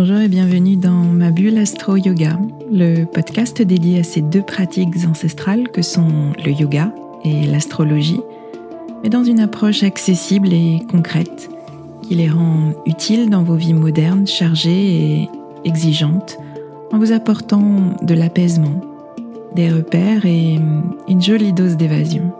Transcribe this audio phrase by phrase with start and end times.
[0.00, 2.38] Bonjour et bienvenue dans ma bulle Astro Yoga,
[2.72, 8.20] le podcast dédié à ces deux pratiques ancestrales que sont le yoga et l'astrologie,
[9.02, 11.50] mais dans une approche accessible et concrète
[12.02, 15.28] qui les rend utiles dans vos vies modernes, chargées et
[15.64, 16.38] exigeantes,
[16.92, 18.80] en vous apportant de l'apaisement,
[19.56, 20.60] des repères et
[21.08, 22.30] une jolie dose d'évasion.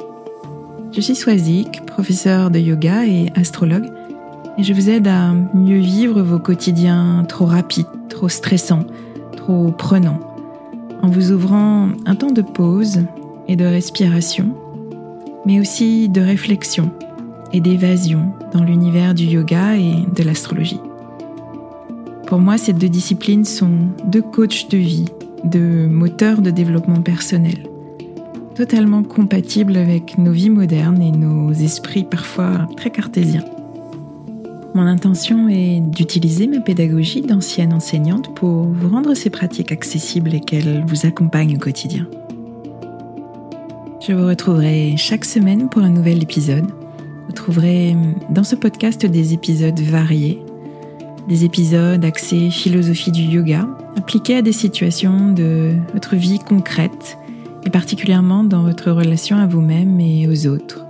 [0.93, 3.91] Je suis Swazik, professeur de yoga et astrologue,
[4.59, 8.85] et je vous aide à mieux vivre vos quotidiens trop rapides, trop stressants,
[9.37, 10.19] trop prenants,
[11.01, 13.03] en vous ouvrant un temps de pause
[13.47, 14.55] et de respiration,
[15.47, 16.91] mais aussi de réflexion
[17.53, 20.81] et d'évasion dans l'univers du yoga et de l'astrologie.
[22.27, 25.09] Pour moi, ces deux disciplines sont deux coachs de vie,
[25.45, 27.63] deux moteurs de développement personnel,
[28.57, 33.45] totalement compatibles avec nos vies modernes et nos esprits parfois très cartésiens.
[34.75, 40.41] Mon intention est d'utiliser ma pédagogie d'ancienne enseignante pour vous rendre ces pratiques accessibles et
[40.41, 42.07] qu'elles vous accompagnent au quotidien.
[44.07, 46.67] Je vous retrouverai chaque semaine pour un nouvel épisode.
[47.27, 47.97] Vous trouverez
[48.31, 50.39] dans ce podcast des épisodes variés,
[51.29, 57.19] des épisodes axés philosophie du yoga, appliqués à des situations de votre vie concrète
[57.65, 60.85] et particulièrement dans votre relation à vous-même et aux autres.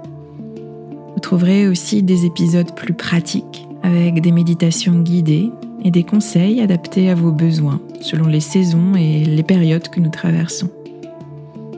[1.14, 5.50] Vous trouverez aussi des épisodes plus pratiques avec des méditations guidées
[5.82, 10.10] et des conseils adaptés à vos besoins selon les saisons et les périodes que nous
[10.10, 10.68] traversons.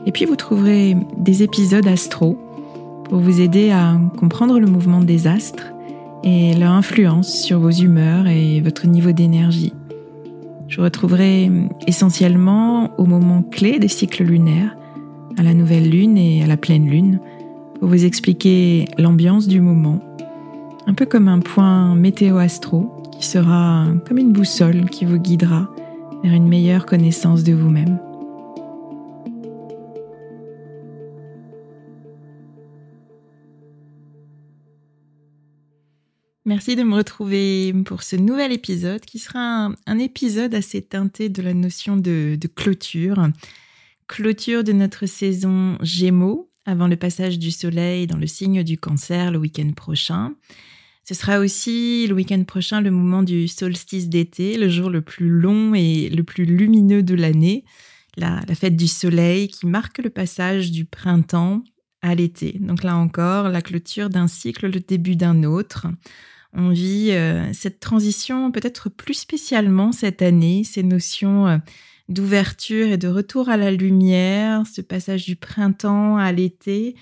[0.05, 2.37] Et puis vous trouverez des épisodes astro
[3.05, 5.71] pour vous aider à comprendre le mouvement des astres
[6.23, 9.73] et leur influence sur vos humeurs et votre niveau d'énergie.
[10.67, 11.49] Je retrouverai
[11.87, 14.75] essentiellement au moment clé des cycles lunaires,
[15.37, 17.19] à la nouvelle lune et à la pleine lune,
[17.79, 19.99] pour vous expliquer l'ambiance du moment
[20.91, 25.73] un peu comme un point météo-astro qui sera comme une boussole qui vous guidera
[26.21, 27.97] vers une meilleure connaissance de vous-même.
[36.43, 41.41] Merci de me retrouver pour ce nouvel épisode qui sera un, épisode assez teinté de
[41.41, 43.29] la notion de, de clôture.
[44.09, 49.31] Clôture de notre saison Gémeaux avant le passage du Soleil dans le signe du cancer
[49.31, 50.33] le week-end prochain.
[51.11, 55.27] Ce sera aussi le week-end prochain le moment du solstice d'été, le jour le plus
[55.27, 57.65] long et le plus lumineux de l'année,
[58.15, 61.65] la, fête du soleil qui marque le passage du printemps
[62.01, 62.55] à l'été.
[62.61, 65.87] Donc là encore, la clôture d'un cycle, le début d'un autre.
[66.53, 71.57] On vit euh, cette transition peut-être plus spécialement cette année, ces notions euh,
[72.07, 76.95] d'ouverture et de retour à la lumière, ce passage du printemps à l'été,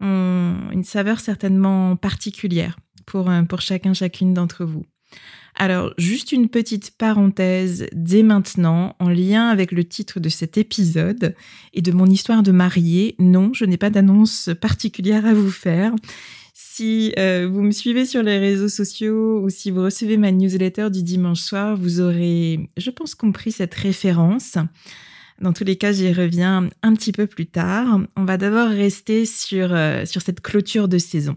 [0.00, 4.84] ont une saveur certainement particulière pour, euh, pour chacun, chacune d'entre vous.
[5.58, 11.34] Alors, juste une petite parenthèse dès maintenant, en lien avec le titre de cet épisode
[11.72, 13.14] et de mon histoire de mariée.
[13.18, 15.94] Non, je n'ai pas d'annonce particulière à vous faire.
[16.52, 20.90] Si euh, vous me suivez sur les réseaux sociaux ou si vous recevez ma newsletter
[20.90, 24.58] du dimanche soir, vous aurez, je pense, compris cette référence.
[25.40, 28.00] Dans tous les cas, j'y reviens un petit peu plus tard.
[28.14, 31.36] On va d'abord rester sur, euh, sur cette clôture de saison.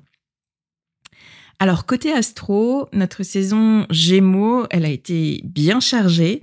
[1.62, 6.42] Alors côté astro, notre saison Gémeaux, elle a été bien chargée.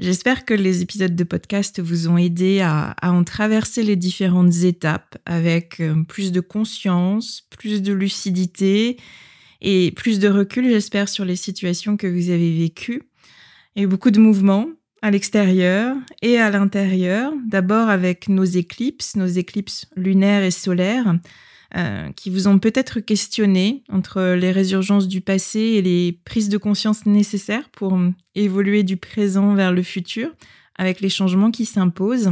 [0.00, 5.18] J'espère que les épisodes de podcast vous ont aidé à, en traverser les différentes étapes
[5.24, 8.96] avec euh, plus de conscience, plus de lucidité
[9.60, 13.04] et plus de recul, j'espère, sur les situations que vous avez vécues.
[13.76, 14.66] Et beaucoup de mouvements
[15.00, 17.32] à l'extérieur et à l'intérieur.
[17.46, 21.14] D'abord avec nos éclipses, nos éclipses lunaires et solaires
[21.74, 26.58] euh, qui vous ont peut-être questionné entre les résurgences du passé et les prises de
[26.58, 27.98] conscience nécessaires pour
[28.34, 30.30] évoluer du présent vers le futur
[30.76, 32.30] avec les changements qui s'imposent.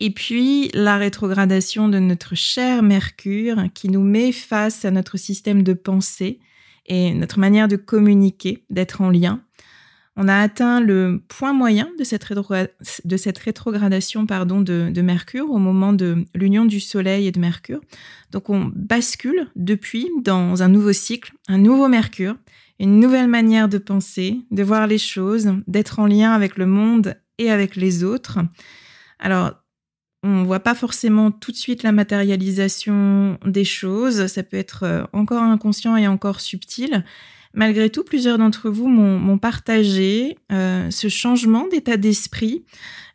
[0.00, 5.62] Et puis la rétrogradation de notre cher Mercure qui nous met face à notre système
[5.62, 6.40] de pensée
[6.86, 9.42] et notre manière de communiquer, d'être en lien.
[10.16, 15.92] On a atteint le point moyen de cette, rétrogradation pardon, de, de, Mercure au moment
[15.92, 17.80] de l'union du Soleil et de Mercure.
[18.30, 22.36] Donc on bascule depuis dans un nouveau cycle, un nouveau Mercure,
[22.78, 27.16] une nouvelle manière de penser, de voir les choses, d'être en lien avec le monde
[27.38, 28.38] et avec les autres.
[29.18, 29.52] Alors,
[30.22, 34.84] on ne voit pas forcément tout de suite la matérialisation des choses, ça peut être
[34.84, 37.04] euh, encore inconscient et encore subtil,
[37.56, 42.64] Malgré tout, plusieurs d'entre vous m'ont partagé euh, ce changement d'état d'esprit,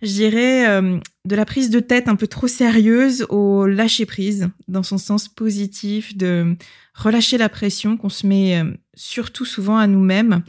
[0.02, 4.50] je dirais euh, de la prise de tête un peu trop sérieuse au lâcher prise,
[4.70, 6.56] dans son sens positif, de
[6.96, 10.42] relâcher la pression qu'on se met euh, surtout souvent à nous-mêmes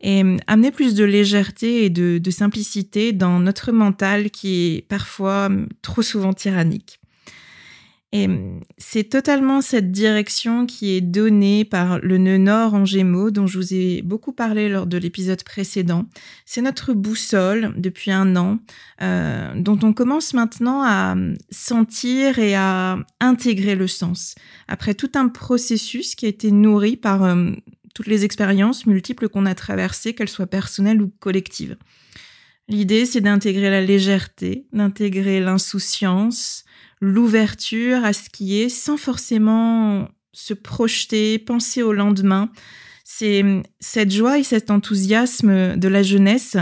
[0.00, 5.50] et amener plus de légèreté et de, de simplicité dans notre mental qui est parfois
[5.82, 6.98] trop souvent tyrannique.
[8.16, 8.28] Et
[8.78, 13.58] c'est totalement cette direction qui est donnée par le nœud nord en Gémeaux dont je
[13.58, 16.06] vous ai beaucoup parlé lors de l'épisode précédent.
[16.46, 18.60] C'est notre boussole depuis un an
[19.02, 21.16] euh, dont on commence maintenant à
[21.50, 24.36] sentir et à intégrer le sens.
[24.68, 27.50] Après tout un processus qui a été nourri par euh,
[27.96, 31.76] toutes les expériences multiples qu'on a traversées, qu'elles soient personnelles ou collectives.
[32.68, 36.63] L'idée, c'est d'intégrer la légèreté, d'intégrer l'insouciance,
[37.04, 42.50] l'ouverture à ce qui est sans forcément se projeter, penser au lendemain.
[43.04, 43.44] C'est
[43.78, 46.56] cette joie et cet enthousiasme de la jeunesse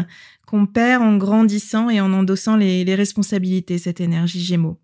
[0.44, 4.80] qu'on perd en grandissant et en endossant les, les responsabilités, cette énergie Gémeaux.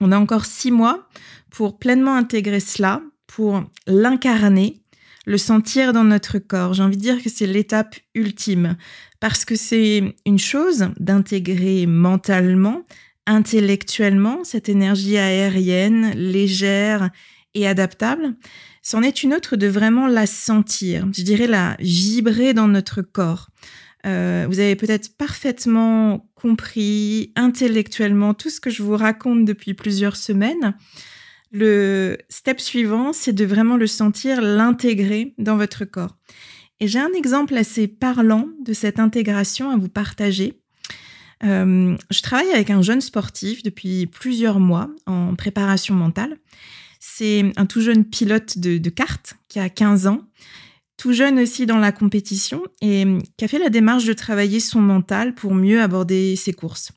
[0.00, 1.08] On a encore six mois
[1.50, 4.82] pour pleinement intégrer cela, pour l'incarner,
[5.24, 6.74] le sentir dans notre corps.
[6.74, 8.76] J'ai envie de dire que c'est l'étape ultime
[9.20, 12.84] parce que c'est une chose d'intégrer mentalement,
[13.26, 17.10] intellectuellement cette énergie aérienne, légère
[17.54, 18.34] et adaptable.
[18.82, 23.48] C'en est une autre de vraiment la sentir, je dirais la vibrer dans notre corps.
[24.06, 30.16] Euh, vous avez peut-être parfaitement compris intellectuellement tout ce que je vous raconte depuis plusieurs
[30.16, 30.76] semaines.
[31.50, 36.16] Le step suivant, c'est de vraiment le sentir, l'intégrer dans votre corps.
[36.78, 40.60] Et j'ai un exemple assez parlant de cette intégration à vous partager.
[41.44, 46.38] Euh, je travaille avec un jeune sportif depuis plusieurs mois en préparation mentale.
[47.00, 50.22] C'est un tout jeune pilote de, de cartes qui a 15 ans,
[50.96, 53.04] tout jeune aussi dans la compétition et
[53.36, 56.92] qui a fait la démarche de travailler son mental pour mieux aborder ses courses.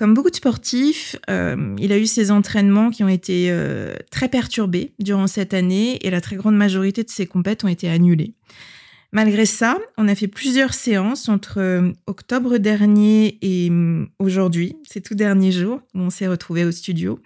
[0.00, 4.28] Comme beaucoup de sportifs, euh, il a eu ses entraînements qui ont été euh, très
[4.28, 8.32] perturbés durant cette année et la très grande majorité de ses compètes ont été annulées.
[9.12, 15.00] Malgré ça, on a fait plusieurs séances entre euh, octobre dernier et hum, aujourd'hui, ces
[15.00, 17.18] tout derniers jours où on s'est retrouvés au studio.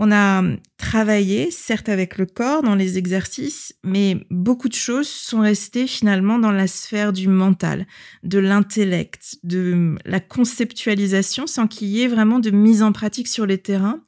[0.00, 5.08] On a hum, travaillé, certes avec le corps, dans les exercices, mais beaucoup de choses
[5.08, 7.84] sont restées finalement dans la sphère du mental,
[8.22, 13.26] de l'intellect, de hum, la conceptualisation, sans qu'il y ait vraiment de mise en pratique
[13.26, 14.00] sur les terrains,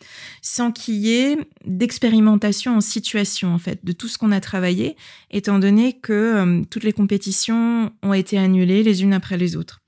[0.43, 4.97] sans qu'il y ait d'expérimentation en situation, en fait, de tout ce qu'on a travaillé,
[5.33, 9.81] étant donné que toutes les compétitions ont été annulées les unes après les autres.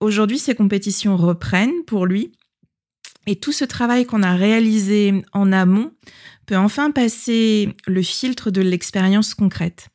[0.00, 2.32] Aujourd'hui, ces compétitions reprennent pour lui
[3.26, 5.92] et tout ce travail qu'on a réalisé en amont
[6.46, 9.88] peut enfin passer le filtre de l'expérience concrète.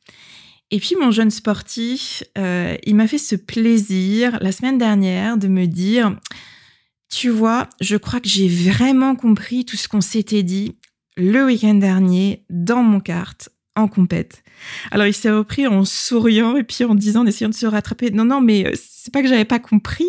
[0.70, 5.48] Et puis mon jeune sportif, euh, il m'a fait ce plaisir la semaine dernière de
[5.48, 6.16] me dire,
[7.12, 10.76] tu vois, je crois que j'ai vraiment compris tout ce qu'on s'était dit
[11.16, 14.42] le week-end dernier dans mon kart en compète.
[14.90, 18.10] Alors il s'est repris en souriant et puis en disant, en essayant de se rattraper,
[18.10, 20.08] non non mais euh, c'est pas que j'avais pas compris,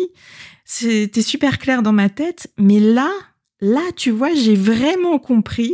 [0.70, 3.10] c'était super clair dans ma tête, mais là,
[3.62, 5.72] là, tu vois, j'ai vraiment compris,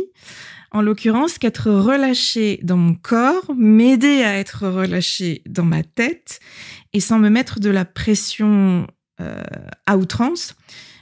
[0.71, 6.39] en l'occurrence, qu'être relâché dans mon corps m'aidait à être relâché dans ma tête
[6.93, 8.87] et sans me mettre de la pression
[9.19, 9.43] euh,
[9.85, 10.55] à outrance.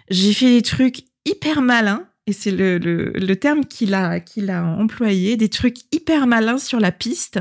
[0.10, 4.50] J'ai fait des trucs hyper malins, et c'est le, le, le, terme qu'il a, qu'il
[4.50, 7.40] a employé, des trucs hyper malins sur la piste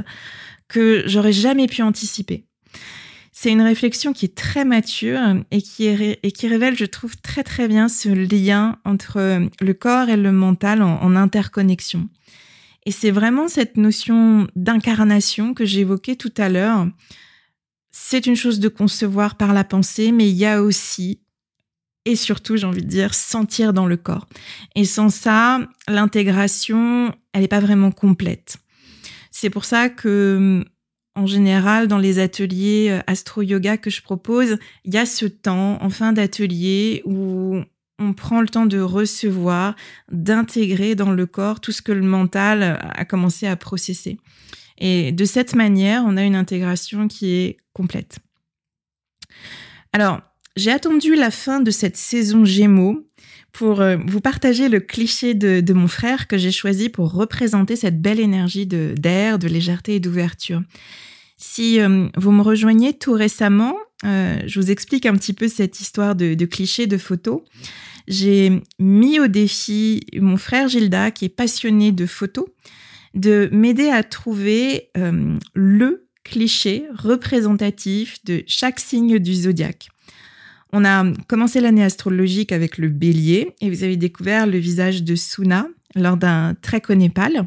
[0.68, 2.44] que j'aurais jamais pu anticiper.
[3.42, 5.18] C'est une réflexion qui est très mature
[5.50, 5.88] et qui,
[6.46, 11.16] révèle, je trouve, très très bien ce lien entre le corps et le mental en,
[11.16, 12.08] interconnexion.
[12.86, 16.86] Et c'est vraiment cette notion d'incarnation que j'évoquais tout à l'heure.
[17.90, 21.18] C'est une chose de concevoir par la pensée, mais il y a aussi,
[22.04, 24.28] et surtout, j'ai envie de dire, sentir dans le corps.
[24.76, 25.58] Et sans ça,
[25.88, 28.58] l'intégration, elle n'est pas vraiment complète.
[29.32, 30.64] C'est pour ça que
[31.14, 35.82] en général, dans les ateliers euh, astro-yoga que je propose, il y a ce temps
[35.82, 37.60] en fin d'atelier où
[37.98, 39.76] on prend le temps de recevoir,
[40.10, 44.18] d'intégrer dans le corps tout ce que le mental a commencé à processer.
[44.78, 48.18] Et de cette manière, on a une intégration qui est complète.
[49.92, 50.20] Alors,
[50.56, 53.06] j'ai attendu la fin de cette saison Gémeaux
[53.52, 58.00] pour euh, vous partager le cliché de, mon frère que j'ai choisi pour représenter cette
[58.00, 60.62] belle énergie d'air, de légèreté et d'ouverture.
[61.36, 65.80] Si euh, vous me rejoignez tout récemment, euh, je vous explique un petit peu cette
[65.80, 67.42] histoire de, de cliché de photos.
[68.08, 72.46] J'ai mis au défi mon frère Gilda, qui est passionné de photos.
[73.14, 74.90] de m'aider à trouver
[75.54, 79.91] le cliché représentatif de chaque signe du zodiaque.
[80.72, 85.14] On a commencé l'année astrologique avec le bélier et vous avez découvert le visage de
[85.14, 87.46] Suna lors d'un trek au Népal,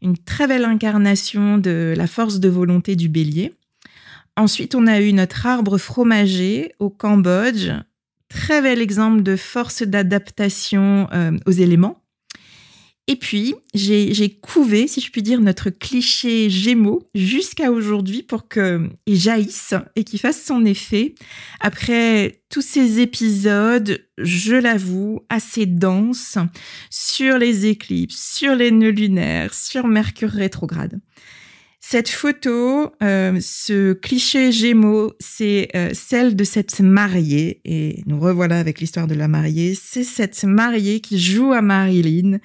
[0.00, 3.52] une très belle incarnation de la force de volonté du bélier.
[4.36, 7.70] Ensuite, on a eu notre arbre fromager au Cambodge,
[8.28, 12.02] très bel exemple de force d'adaptation euh, aux éléments.
[13.08, 18.90] Et puis, j'ai couvé, si je puis dire, notre cliché Gémeaux jusqu'à aujourd'hui pour qu'il
[19.06, 21.14] jaillisse et qu'il fasse son effet.
[21.60, 26.38] Après tous ces épisodes, je l'avoue, assez denses
[26.90, 31.00] sur les éclipses, sur les nœuds lunaires, sur Mercure rétrograde.
[31.88, 38.58] Cette photo, euh, ce cliché Gémeaux, c'est euh, celle de cette mariée, et nous revoilà
[38.58, 42.40] avec l'histoire de la mariée, c'est cette mariée qui joue à Marilyn,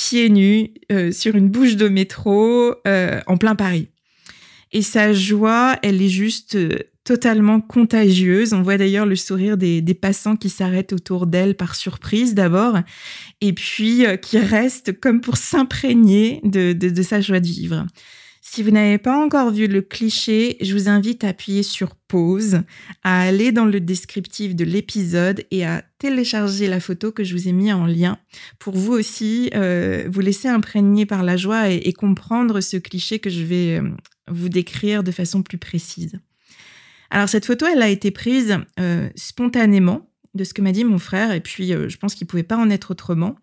[0.00, 3.88] pieds nus euh, sur une bouche de métro euh, en plein Paris.
[4.72, 8.54] Et sa joie, elle est juste euh, totalement contagieuse.
[8.54, 12.78] On voit d'ailleurs le sourire des, passants qui s'arrêtent autour d'elle par surprise d'abord,
[13.42, 17.84] et puis qui restent comme pour s'imprégner de sa joie de vivre.
[18.52, 22.62] Si vous n'avez pas encore vu le cliché, je vous invite à appuyer sur pause,
[23.04, 27.46] à aller dans le descriptif de l'épisode et à télécharger la photo que je vous
[27.46, 28.18] ai mis en lien
[28.58, 33.30] pour vous aussi euh, vous laisser imprégner par la joie et, comprendre ce cliché que
[33.30, 33.88] je vais euh,
[34.26, 36.18] vous décrire de façon plus précise.
[37.10, 40.98] Alors cette photo, elle a été prise euh, spontanément de ce que m'a dit mon
[40.98, 43.36] frère et puis je pense qu'il pouvait pas en être autrement.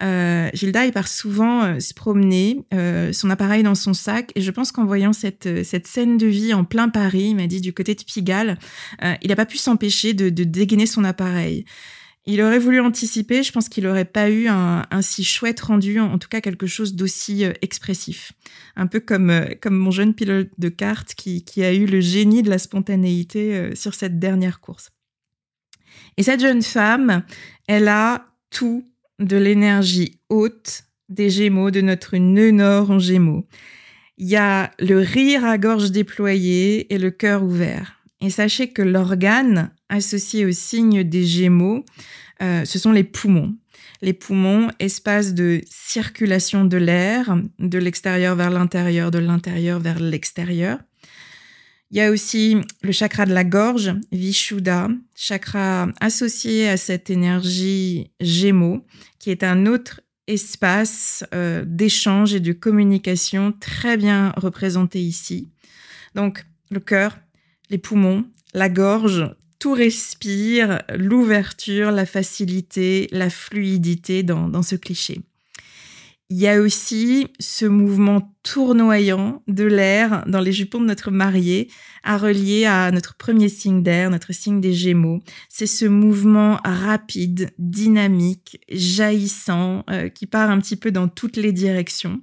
[0.00, 4.30] Euh, Gilda, il part souvent euh, se promener, euh, son appareil dans son sac.
[4.34, 7.46] Et je pense qu'en voyant cette, cette scène de vie en plein Paris, il m'a
[7.46, 8.58] dit du côté de Pigalle,
[9.22, 11.64] il n'a pas pu s'empêcher de, de, dégainer son appareil.
[12.26, 15.98] Il aurait voulu anticiper, je pense qu'il n'aurait pas eu un, un, si chouette rendu,
[15.98, 18.32] en tout cas quelque chose d'aussi expressif.
[18.76, 22.42] Un peu comme, comme mon jeune pilote de kart qui, qui a eu le génie
[22.42, 24.90] de la spontanéité sur cette dernière course.
[26.16, 27.22] Et cette jeune femme,
[27.66, 28.84] elle a tout
[29.18, 33.46] de l'énergie haute des Gémeaux, de notre nœud nord en Gémeaux.
[34.18, 38.00] Il y a le rire à gorge déployée et le cœur ouvert.
[38.20, 41.84] Et sachez que l'organe associé au signe des Gémeaux,
[42.42, 43.54] euh, ce sont les poumons.
[44.02, 50.78] Les poumons, espace de circulation de l'air, de l'extérieur vers l'intérieur, de l'intérieur vers l'extérieur.
[51.90, 58.10] Il y a aussi le chakra de la gorge, Vishuddha, chakra associé à cette énergie
[58.20, 58.84] Gémeaux,
[59.18, 65.48] qui est un autre espace euh, d'échange et de communication très bien représenté ici.
[66.14, 67.18] Donc le cœur,
[67.70, 75.22] les poumons, la gorge, tout respire, l'ouverture, la facilité, la fluidité dans, dans ce cliché.
[76.30, 81.70] Il y a aussi ce mouvement tournoyant de l'air dans les jupons de notre mariée
[82.02, 85.20] à relier à notre premier signe d'air, notre signe des Gémeaux.
[85.48, 91.52] C'est ce mouvement rapide, dynamique, jaillissant, euh, qui part un petit peu dans toutes les
[91.52, 92.20] directions.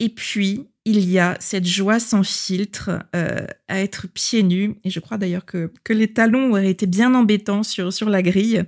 [0.00, 4.74] Et puis, il y a cette joie sans filtre euh, à être pieds nus.
[4.82, 8.22] Et je crois d'ailleurs que, que les talons auraient été bien embêtants sur, sur la
[8.22, 8.64] grille.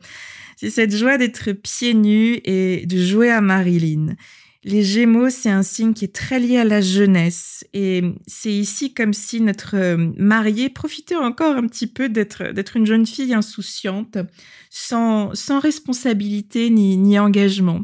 [0.60, 4.14] C'est cette joie d'être pieds nus et de jouer à Marilyn.
[4.62, 7.66] Les Gémeaux, c'est un signe qui est très lié à la jeunesse.
[7.72, 12.84] Et c'est ici comme si notre euh, mariée profitait encore un petit peu d'être, une
[12.84, 14.18] jeune fille insouciante,
[14.68, 17.80] sans, sans responsabilité ni, ni engagement.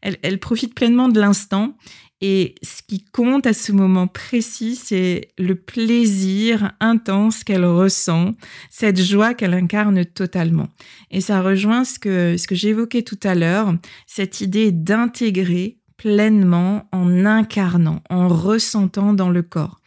[0.00, 1.76] Elle, elle profite pleinement de l'instant
[2.20, 8.34] et ce qui compte à ce moment précis, c'est le plaisir intense qu'elle ressent,
[8.68, 10.68] cette joie qu'elle incarne totalement.
[11.10, 13.74] Et ça rejoint ce que, ce que j'évoquais tout à l'heure,
[14.06, 19.80] cette idée d'intégrer pleinement en incarnant, en ressentant dans le corps.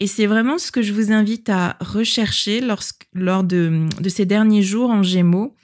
[0.00, 4.24] Et c'est vraiment ce que je vous invite à rechercher lorsque, lors de, de ces
[4.26, 5.54] derniers jours en Gémeaux.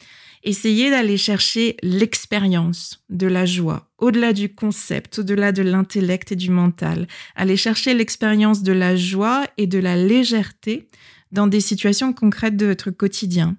[0.46, 6.50] Essayez d'aller chercher l'expérience de la joie, au-delà du concept, au-delà de l'intellect et du
[6.50, 7.06] mental.
[7.34, 10.90] Allez chercher l'expérience de la joie et de la légèreté
[11.32, 13.56] dans des situations concrètes de votre quotidien.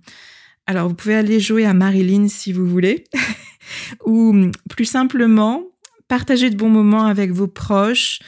[0.67, 3.05] Alors, vous pouvez aller jouer à Marilyn si vous voulez,
[4.05, 5.63] ou plus simplement,
[6.07, 8.19] partager de bons moments avec vos proches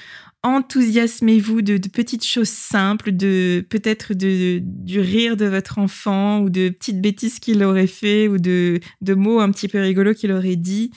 [0.48, 7.02] enthousiasmez-vous de, petites choses simples, de peut-être du rire de votre enfant ou de petites
[7.02, 10.92] bêtises qu'il aurait fait ou de, de mots un petit peu rigolos qu'il aurait dit.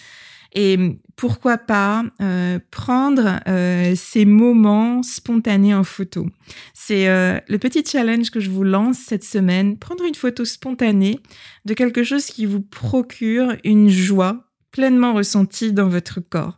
[0.52, 6.26] Et pourquoi pas euh, prendre euh, ces moments spontanés en photo.
[6.74, 9.78] C'est euh, le petit challenge que je vous lance cette semaine.
[9.78, 11.20] Prendre une photo spontanée
[11.66, 16.56] de quelque chose qui vous procure une joie pleinement ressentie dans votre corps.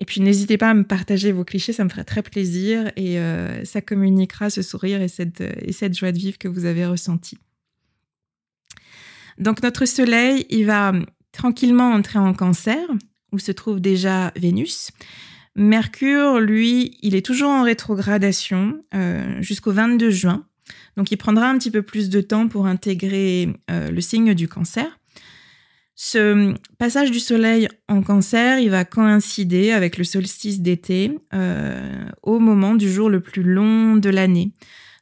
[0.00, 3.18] Et puis n'hésitez pas à me partager vos clichés, ça me ferait très plaisir et
[3.18, 6.86] euh, ça communiquera ce sourire et cette, et cette joie de vivre que vous avez
[6.86, 7.38] ressentie.
[9.38, 10.92] Donc notre Soleil, il va
[11.32, 12.78] tranquillement entrer en cancer,
[13.32, 14.90] où se trouve déjà Vénus.
[15.56, 20.46] Mercure, lui, il est toujours en rétrogradation euh, jusqu'au 22 juin.
[20.96, 24.48] Donc il prendra un petit peu plus de temps pour intégrer euh, le signe du
[24.48, 24.99] cancer.
[26.02, 32.38] Ce passage du Soleil en cancer, il va coïncider avec le solstice d'été euh, au
[32.38, 34.54] moment du jour le plus long de l'année.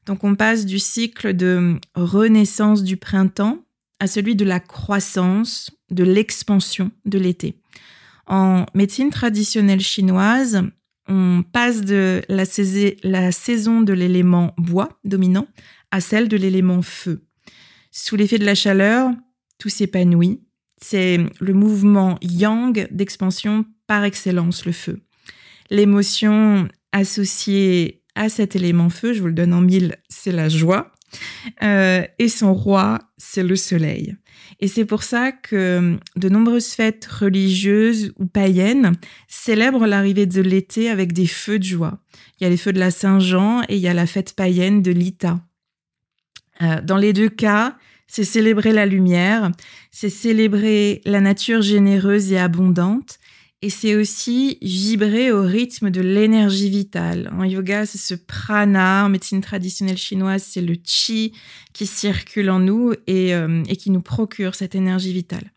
[0.06, 3.60] Donc on passe du cycle de renaissance du printemps
[4.00, 7.60] à celui de la croissance, de l'expansion de l'été.
[8.26, 10.64] En médecine traditionnelle chinoise,
[11.06, 12.44] on passe de la,
[13.30, 15.46] saison de l'élément bois dominant
[15.92, 17.22] à celle de l'élément feu.
[17.92, 19.12] Sous l'effet de la chaleur,
[19.58, 20.40] tout s'épanouit.
[20.80, 25.00] C'est le mouvement yang d'expansion par excellence, le feu.
[25.70, 30.92] L'émotion associée à cet élément feu, je vous le donne en mille, c'est la joie.
[31.62, 34.16] Euh, et son roi, c'est le soleil.
[34.60, 38.92] Et c'est pour ça que de nombreuses fêtes religieuses ou païennes
[39.26, 41.98] célèbrent l'arrivée de l'été avec des feux de joie.
[42.38, 44.82] Il y a les feux de la Saint-Jean et il y a la fête païenne
[44.82, 45.40] de l'Ita.
[46.60, 47.76] Euh, dans les deux cas,
[48.08, 49.52] c'est célébrer la lumière,
[49.90, 53.18] c'est célébrer la nature généreuse et abondante,
[53.60, 57.28] et c'est aussi vibrer au rythme de l'énergie vitale.
[57.36, 59.04] En yoga, c'est ce prana.
[59.04, 61.32] En médecine traditionnelle chinoise, c'est le chi
[61.72, 65.52] qui circule en nous et, euh, et qui nous procure cette énergie vitale.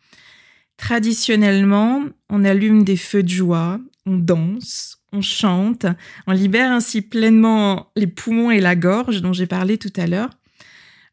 [0.77, 5.85] Traditionnellement, on allume des feux de joie, on danse, on chante,
[6.25, 10.31] on libère ainsi pleinement les poumons et la gorge dont j'ai parlé tout à l'heure.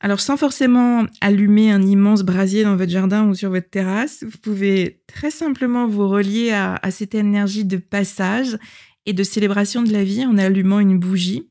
[0.01, 4.39] Alors sans forcément allumer un immense brasier dans votre jardin ou sur votre terrasse, vous
[4.39, 8.57] pouvez très simplement vous relier à, cette énergie de passage
[9.07, 11.49] et de célébration de la vie en allumant une bougie.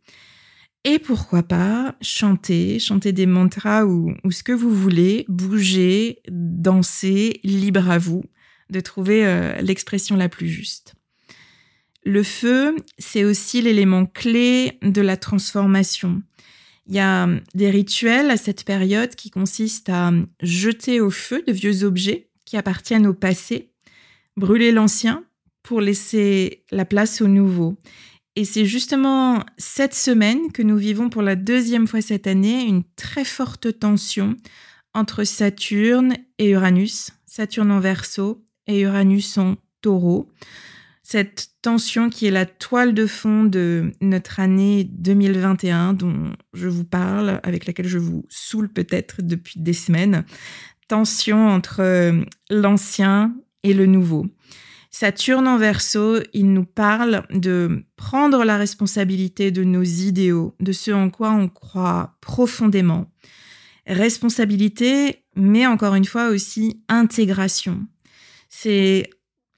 [0.86, 7.90] Et pourquoi pas chanter, chanter des mantras ou, ce que vous voulez, bouger, danser, libre
[7.90, 8.24] à vous
[8.70, 10.96] de trouver euh, l'expression la plus juste.
[12.06, 16.22] Le feu, c'est aussi l'élément clé de la transformation.
[16.88, 21.10] Il y a hum, des rituels à cette période qui consistent à hum, jeter au
[21.10, 23.72] feu de vieux objets qui appartiennent au passé,
[24.38, 25.24] brûler l'ancien
[25.64, 27.78] pour laisser la place au nouveau.
[28.38, 32.84] Et c'est justement cette semaine que nous vivons pour la deuxième fois cette année une
[32.96, 34.38] très forte tension
[34.94, 40.30] entre Saturne et Uranus, Saturne en verso et Uranus en taureau
[41.10, 46.84] cette tension qui est la toile de fond de notre année 2021 dont je vous
[46.84, 50.26] parle, avec laquelle je vous saoule peut-être depuis des semaines.
[50.90, 54.26] Tension entre euh, l'ancien et le nouveau.
[54.92, 60.92] Saturne en verso, il nous parle de prendre la responsabilité de nos idéaux, de ce
[60.92, 63.10] en quoi on croit profondément.
[63.86, 67.88] Responsabilité, mais encore une fois aussi intégration.
[68.50, 69.10] C'est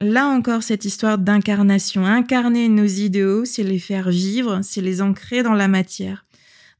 [0.01, 2.05] là encore cette histoire d'incarnation.
[2.05, 6.25] Incarner nos idéaux, c'est les faire vivre, c'est les ancrer dans la matière,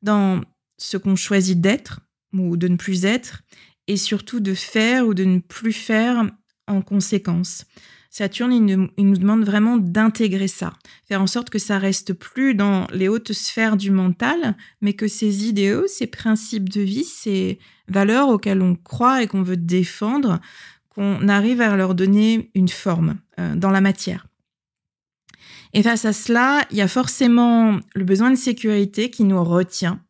[0.02, 0.42] dans
[0.78, 2.00] ce qu'on choisit d'être
[2.34, 3.42] ou de ne plus être,
[3.88, 6.26] et surtout de faire ou de ne plus faire
[6.68, 7.66] en conséquence.
[8.12, 10.74] Saturne, il nous, demande vraiment d'intégrer ça,
[11.08, 15.08] faire en sorte que ça reste plus dans les hautes sphères du mental, mais que
[15.08, 20.40] ces idéaux, ces principes de vie, ces valeurs auxquelles on croit et qu'on veut défendre,
[20.90, 24.28] qu'on arrive à leur donner une forme euh, dans la matière.
[25.74, 30.02] Et face à cela, il y a forcément le besoin de sécurité qui nous retient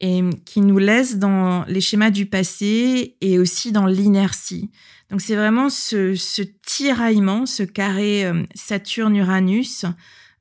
[0.00, 4.70] et qui nous laisse dans les schémas du passé et aussi dans l'inertie.
[5.10, 9.84] Donc c'est vraiment ce, tiraillement, ce carré euh, Saturne-Uranus,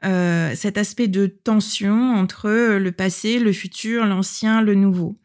[0.03, 5.17] euh, cet aspect de tension entre le passé, le futur, l'ancien, le nouveau.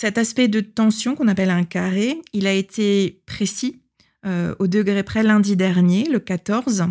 [0.00, 3.82] Cet aspect de tension qu'on appelle un carré, il a été précis
[4.24, 6.86] euh, au degré près lundi dernier, le 14.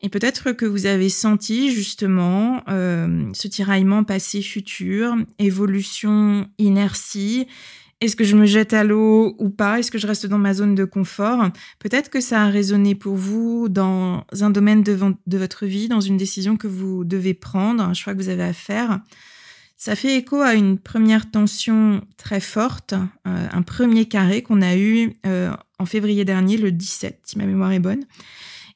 [0.00, 7.48] Et peut-être que vous avez senti justement euh, ce tiraillement passé-futur, évolution, inertie.
[8.00, 9.80] Est-ce que je me jette à l'eau ou pas?
[9.80, 11.50] Est-ce que je reste dans ma zone de confort?
[11.80, 16.00] Peut-être que ça a résonné pour vous dans un domaine de, de votre vie, dans
[16.00, 19.00] une décision que vous devez prendre, un choix que vous avez à faire.
[19.76, 24.74] Ça fait écho à une première tension très forte, euh, un premier carré qu'on a
[24.74, 28.04] eu euh, en février dernier, le 17, si ma mémoire est bonne.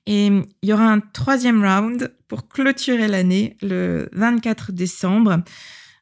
[0.07, 5.43] Et il y aura un troisième round pour clôturer l'année, le 24 décembre.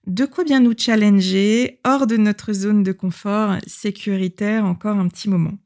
[0.06, 5.28] De quoi bien nous challenger hors de notre zone de confort sécuritaire encore un petit
[5.28, 5.58] moment?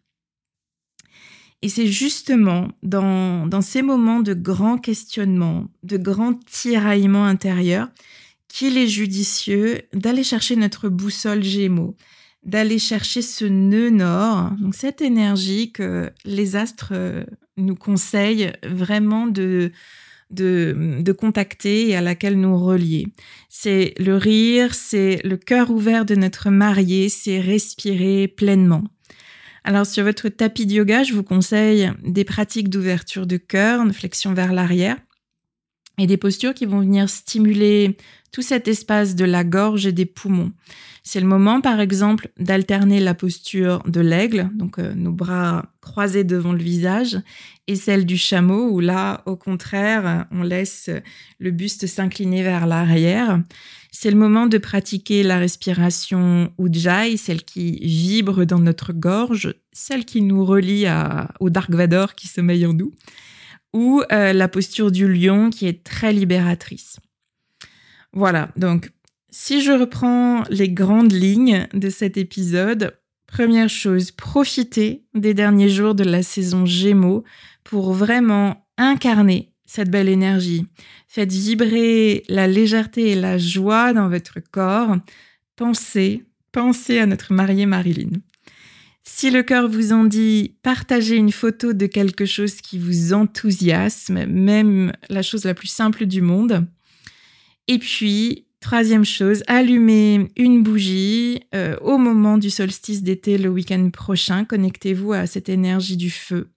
[1.63, 7.89] Et c'est justement dans, dans ces moments de grands questionnements, de grands tiraillements intérieurs,
[8.53, 11.97] qu'il est judicieux d'aller chercher notre boussole Gémeaux,
[12.45, 17.25] d'aller chercher ce nœud nord, donc cette énergie que les astres euh,
[17.57, 19.73] nous conseillent vraiment de,
[20.31, 23.07] de, de, contacter et à laquelle nous relier.
[23.49, 28.85] C'est le rire, c'est le cœur ouvert de notre marié, c'est respirer pleinement.
[29.65, 33.93] Alors sur votre tapis de yoga, je vous conseille des pratiques d'ouverture de cœur, de
[33.93, 34.99] flexion vers l'arrière
[35.99, 37.97] et des postures qui vont venir stimuler
[38.33, 40.53] tout cet espace de la gorge et des poumons.
[41.05, 46.23] C'est le moment, par exemple, d'alterner la posture de l'aigle, donc euh, nos bras croisés
[46.23, 47.19] devant le visage,
[47.67, 50.91] et celle du chameau, où là, au contraire, on laisse
[51.41, 53.41] le buste s'incliner vers l'arrière.
[53.91, 60.05] C'est le moment de pratiquer la respiration Ujjayi, celle qui vibre dans notre gorge, celle
[60.05, 60.87] qui nous relie
[61.41, 62.93] au Dark Vador qui sommeille en nous,
[63.73, 66.99] ou euh, la posture du lion qui est très libératrice.
[68.13, 68.91] Voilà, donc
[69.31, 75.95] si je reprends les grandes lignes de cet épisode, première chose, profitez des derniers jours
[75.95, 77.25] de la saison Gémeaux
[77.65, 80.67] pour vraiment incarner cette belle énergie.
[81.09, 84.97] Faites vibrer la légèreté et la joie dans votre corps.
[85.57, 88.21] Pensez, pensez à notre mariée Marilyn.
[89.05, 94.27] Si le cœur vous en dit, partagez une photo de quelque chose qui vous enthousiasme,
[94.27, 96.67] même la chose la plus simple du monde.
[97.69, 103.91] Et puis, Troisième chose, allumez une bougie euh, au moment du solstice d'été le week-end
[103.91, 104.45] prochain.
[104.45, 106.53] Connectez-vous à cette énergie du feu.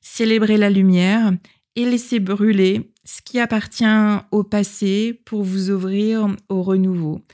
[0.00, 1.32] Célébrez la lumière
[1.74, 3.84] et laissez brûler ce qui appartient
[4.30, 7.24] au passé pour vous ouvrir au renouveau.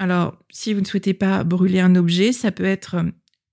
[0.00, 2.96] Alors, si vous ne souhaitez pas brûler un objet, ça peut être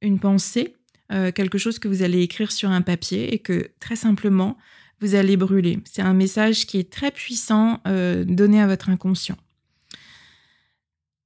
[0.02, 0.76] une pensée,
[1.12, 4.58] euh, quelque chose que vous allez écrire sur un papier et que très simplement,
[5.02, 5.80] vous allez brûler.
[5.86, 9.38] C'est un message qui est très puissant euh, donné à votre inconscient.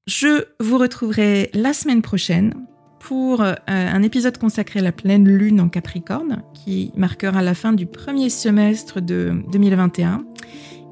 [0.08, 2.54] Je vous retrouverai la semaine prochaine
[3.00, 7.74] pour euh, un épisode consacré à la pleine lune en Capricorne qui marquera la fin
[7.74, 10.26] du premier semestre de 2021.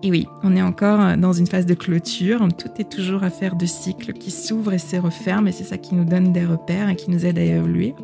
[0.04, 2.48] Et oui, on est encore dans une phase de clôture.
[2.58, 5.96] Tout est toujours affaire de cycles qui s'ouvrent et se referment et c'est ça qui
[5.96, 7.96] nous donne des repères et qui nous aide à évoluer.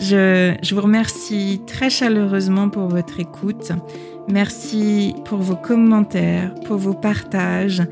[0.00, 3.72] Je, je vous remercie très chaleureusement pour votre écoute.
[4.28, 7.82] Merci pour vos commentaires, pour vos partages,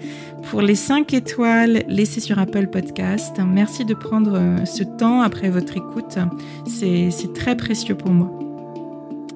[0.50, 3.36] pour les 5 étoiles laissées sur Apple Podcast.
[3.46, 6.18] Merci de prendre euh, ce temps après votre écoute.
[6.66, 8.30] C'est très précieux pour moi.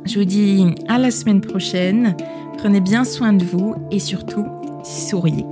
[0.07, 2.17] Je vous dis à la semaine prochaine.
[2.59, 4.47] Prenez bien soin de vous et surtout,
[4.83, 5.47] souriez.